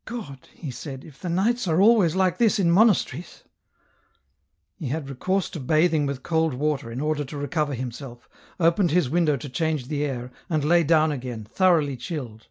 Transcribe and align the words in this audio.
"God," 0.04 0.48
he 0.52 0.72
said," 0.72 1.04
if 1.04 1.20
the 1.20 1.28
nights 1.28 1.68
are 1.68 1.80
always 1.80 2.16
like 2.16 2.38
this 2.38 2.58
in 2.58 2.72
monasteries!" 2.72 3.44
He 4.80 4.88
had 4.88 5.08
recourse 5.08 5.48
to 5.50 5.60
bathing 5.60 6.06
with 6.06 6.24
cold 6.24 6.54
water 6.54 6.90
in 6.90 7.00
order 7.00 7.24
to 7.24 7.36
recover 7.36 7.72
himself, 7.72 8.28
opened 8.58 8.90
his 8.90 9.08
window 9.08 9.36
to 9.36 9.48
change 9.48 9.86
the 9.86 10.04
air, 10.04 10.32
and 10.50 10.64
lay 10.64 10.82
down 10.82 11.12
again, 11.12 11.44
thoroughly 11.44 11.96
chilled. 11.96 12.48